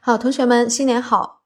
[0.00, 1.40] 好，同学们，新年好！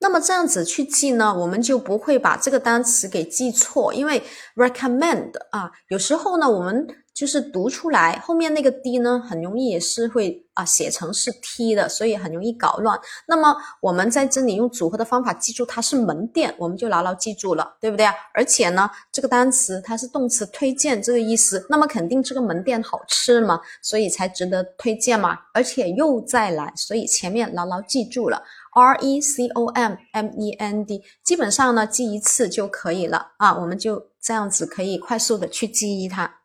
[0.00, 4.22] 那么这样子去记呢，我们就不会把这个单词给记错，因为
[4.56, 6.86] recommend 啊，有时候呢我们。
[7.14, 12.98] 就是读出来后面那个 d 呢，很容易也是会啊写成是 t 的，所以很容易搞乱。
[13.26, 18.06] 那么我们在这里用组合的方法记住它是门店，我们就牢牢记住了，对不对？
[18.32, 25.38] 而且呢，这个单词它是动词推荐这个意思，那么肯定这个门店好吃嘛，所以才值得推荐嘛。
[25.52, 28.42] 而且又再来，所以前面牢牢记住了
[28.74, 36.38] r e c o m m e n d，基本上呢记一次就可以了啊，我们就这样子可以快速的去记忆它。